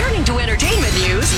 Turning 0.00 0.24
to 0.24 0.38
entertainment 0.38 0.94
news. 0.94 1.30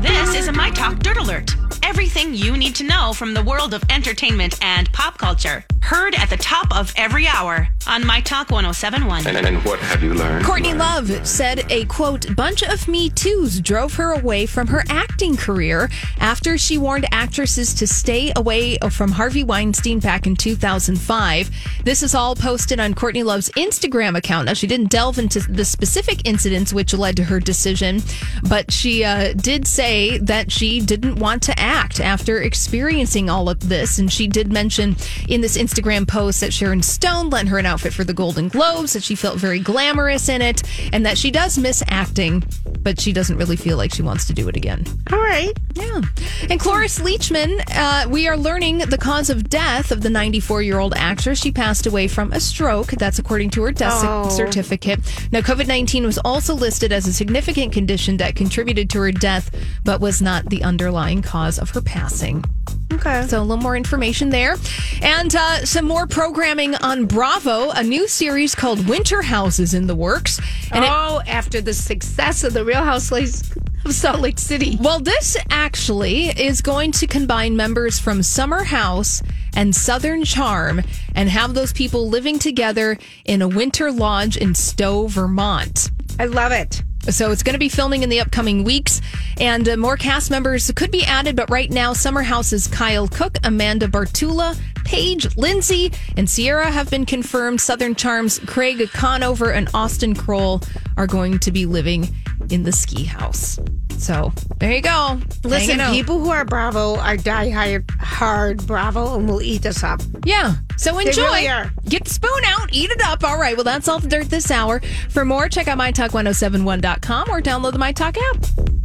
This 0.00 0.36
is 0.36 0.46
a 0.46 0.52
My 0.52 0.70
Talk 0.70 1.00
Dirt 1.00 1.16
Alert. 1.16 1.56
Everything 1.82 2.34
you 2.34 2.56
need 2.56 2.76
to 2.76 2.84
know 2.84 3.12
from 3.12 3.34
the 3.34 3.42
world 3.42 3.74
of 3.74 3.82
entertainment 3.90 4.56
and 4.62 4.90
pop 4.92 5.18
culture. 5.18 5.64
Heard 5.82 6.14
at 6.14 6.30
the 6.30 6.36
top 6.36 6.76
of 6.76 6.92
every 6.96 7.26
hour 7.26 7.68
on 7.86 8.06
My 8.06 8.20
Talk 8.20 8.50
1071. 8.50 9.26
And, 9.26 9.36
and 9.46 9.64
what 9.64 9.80
have 9.80 10.02
you 10.02 10.14
learned? 10.14 10.44
Courtney 10.44 10.74
Love 10.74 11.26
said 11.26 11.64
a 11.70 11.84
quote, 11.86 12.36
bunch 12.36 12.62
of 12.62 12.86
Me 12.86 13.08
Too's 13.10 13.60
drove 13.60 13.94
her 13.94 14.12
away 14.12 14.46
from 14.46 14.68
her 14.68 14.84
acting 14.88 15.36
career 15.36 15.90
after 16.18 16.56
she 16.58 16.78
warned 16.78 17.06
actresses 17.12 17.74
to 17.74 17.86
stay 17.86 18.32
away 18.36 18.78
from 18.90 19.10
Harvey 19.12 19.42
Weinstein 19.42 19.98
back 19.98 20.26
in 20.26 20.36
2005. 20.36 21.50
This 21.84 22.02
is 22.02 22.14
all 22.14 22.36
posted 22.36 22.78
on 22.78 22.94
Courtney 22.94 23.22
Love's 23.22 23.50
Instagram 23.50 24.16
account. 24.16 24.46
Now, 24.46 24.54
she 24.54 24.66
didn't 24.66 24.90
delve 24.90 25.18
into 25.18 25.40
the 25.40 25.64
specific 25.64 26.26
incidents 26.28 26.72
which 26.72 26.94
led 26.94 27.16
to 27.16 27.24
her 27.24 27.40
decision, 27.40 28.02
but 28.48 28.70
she 28.70 29.02
uh, 29.02 29.32
did 29.32 29.66
say 29.66 30.18
that 30.18 30.52
she 30.52 30.80
didn't 30.80 31.16
want 31.16 31.42
to 31.44 31.58
act 31.58 31.98
after 32.00 32.40
experiencing 32.40 33.28
all 33.28 33.48
of 33.48 33.68
this. 33.68 33.98
And 33.98 34.12
she 34.12 34.28
did 34.28 34.52
mention 34.52 34.96
in 35.28 35.40
this 35.40 35.56
Instagram 35.70 36.06
post 36.06 36.40
that 36.40 36.52
Sharon 36.52 36.82
Stone 36.82 37.30
lent 37.30 37.48
her 37.48 37.58
an 37.58 37.66
outfit 37.66 37.92
for 37.92 38.02
the 38.04 38.12
Golden 38.14 38.48
Globes, 38.48 38.92
that 38.94 39.02
she 39.02 39.14
felt 39.14 39.38
very 39.38 39.60
glamorous 39.60 40.28
in 40.28 40.42
it, 40.42 40.62
and 40.92 41.06
that 41.06 41.16
she 41.16 41.30
does 41.30 41.58
miss 41.58 41.82
acting, 41.88 42.42
but 42.80 43.00
she 43.00 43.12
doesn't 43.12 43.36
really 43.36 43.56
feel 43.56 43.76
like 43.76 43.94
she 43.94 44.02
wants 44.02 44.26
to 44.26 44.32
do 44.32 44.48
it 44.48 44.56
again. 44.56 44.84
All 45.12 45.18
right. 45.18 45.52
Yeah. 45.74 46.00
And 46.48 46.58
Cloris 46.58 46.98
Leachman, 46.98 47.62
uh, 47.74 48.08
we 48.08 48.26
are 48.26 48.36
learning 48.36 48.78
the 48.78 48.98
cause 48.98 49.30
of 49.30 49.48
death 49.48 49.92
of 49.92 50.00
the 50.02 50.10
94 50.10 50.62
year 50.62 50.78
old 50.80 50.94
actress. 50.96 51.38
She 51.40 51.52
passed 51.52 51.86
away 51.86 52.08
from 52.08 52.32
a 52.32 52.40
stroke. 52.40 52.88
That's 52.88 53.18
according 53.18 53.50
to 53.50 53.62
her 53.62 53.72
death 53.72 54.02
Oh. 54.04 54.28
certificate. 54.28 55.00
Now, 55.30 55.40
COVID 55.40 55.66
19 55.68 56.04
was 56.04 56.18
also 56.24 56.54
listed 56.54 56.90
as 56.92 57.06
a 57.06 57.12
significant 57.12 57.72
condition 57.72 58.16
that 58.16 58.34
contributed 58.34 58.90
to 58.90 58.98
her 58.98 59.12
death, 59.12 59.50
but 59.84 60.00
was 60.00 60.20
not 60.20 60.46
the 60.50 60.64
underlying 60.64 61.22
cause 61.22 61.58
of 61.58 61.70
her 61.70 61.80
passing. 61.80 62.44
Okay. 62.92 63.26
So 63.28 63.40
a 63.40 63.42
little 63.42 63.56
more 63.62 63.76
information 63.76 64.30
there. 64.30 64.56
And 65.02 65.34
uh, 65.34 65.64
some 65.64 65.86
more 65.86 66.06
programming 66.06 66.74
on 66.76 67.06
Bravo, 67.06 67.70
a 67.70 67.82
new 67.82 68.06
series 68.08 68.54
called 68.54 68.86
Winter 68.88 69.22
House 69.22 69.58
is 69.58 69.74
in 69.74 69.86
the 69.86 69.94
works. 69.94 70.38
And 70.72 70.84
it- 70.84 70.90
oh, 70.92 71.22
after 71.26 71.60
the 71.60 71.72
success 71.74 72.44
of 72.44 72.52
the 72.52 72.64
Real 72.64 72.82
Housewives 72.82 73.50
of 73.84 73.94
Salt 73.94 74.20
Lake 74.20 74.38
City. 74.38 74.76
well, 74.80 75.00
this 75.00 75.36
actually 75.50 76.26
is 76.28 76.60
going 76.60 76.92
to 76.92 77.06
combine 77.06 77.56
members 77.56 77.98
from 77.98 78.22
Summer 78.22 78.64
House 78.64 79.22
and 79.54 79.74
Southern 79.74 80.22
Charm 80.24 80.82
and 81.14 81.28
have 81.30 81.54
those 81.54 81.72
people 81.72 82.08
living 82.08 82.38
together 82.38 82.98
in 83.24 83.40
a 83.40 83.48
winter 83.48 83.90
lodge 83.90 84.36
in 84.36 84.54
Stowe, 84.54 85.06
Vermont. 85.06 85.90
I 86.18 86.26
love 86.26 86.52
it. 86.52 86.82
So 87.08 87.32
it's 87.32 87.42
going 87.42 87.54
to 87.54 87.58
be 87.58 87.68
filming 87.68 88.02
in 88.02 88.08
the 88.08 88.20
upcoming 88.20 88.62
weeks, 88.62 89.00
and 89.40 89.68
uh, 89.68 89.76
more 89.76 89.96
cast 89.96 90.30
members 90.30 90.70
could 90.72 90.90
be 90.90 91.04
added. 91.04 91.34
But 91.34 91.50
right 91.50 91.70
now, 91.70 91.92
Summer 91.92 92.22
House's 92.22 92.66
Kyle 92.66 93.08
Cook, 93.08 93.38
Amanda 93.42 93.88
Batula, 93.88 94.58
Paige, 94.84 95.36
Lindsay, 95.36 95.92
and 96.16 96.28
Sierra 96.28 96.70
have 96.70 96.90
been 96.90 97.06
confirmed. 97.06 97.60
Southern 97.60 97.94
Charms, 97.94 98.38
Craig 98.40 98.88
Conover, 98.92 99.50
and 99.50 99.68
Austen 99.72 100.14
Kroll 100.14 100.60
are 100.96 101.06
going 101.06 101.38
to 101.40 101.50
be 101.50 101.64
living 101.66 102.08
in 102.50 102.64
the 102.64 102.72
ski 102.72 103.04
house. 103.04 103.58
So 104.00 104.32
there 104.58 104.72
you 104.72 104.80
go. 104.80 105.20
Listen, 105.44 105.78
people 105.92 106.18
who 106.20 106.30
are 106.30 106.44
Bravo 106.44 106.96
are 106.96 107.16
die 107.16 107.50
hard, 107.50 107.90
hard 108.00 108.66
Bravo 108.66 109.18
and 109.18 109.28
will 109.28 109.42
eat 109.42 109.66
us 109.66 109.84
up. 109.84 110.00
Yeah. 110.24 110.54
So 110.76 110.98
enjoy. 110.98 111.22
really. 111.22 111.70
Get 111.88 112.04
the 112.04 112.10
spoon 112.10 112.44
out, 112.46 112.72
eat 112.72 112.90
it 112.90 113.02
up. 113.02 113.22
All 113.22 113.38
right. 113.38 113.54
Well, 113.54 113.64
that's 113.64 113.88
all 113.88 113.98
the 113.98 114.08
dirt 114.08 114.30
this 114.30 114.50
hour. 114.50 114.80
For 115.10 115.24
more, 115.24 115.48
check 115.48 115.68
out 115.68 115.78
mytalk1071.com 115.78 117.30
or 117.30 117.42
download 117.42 117.72
the 117.72 117.78
MyTalk 117.78 118.16
app. 118.16 118.79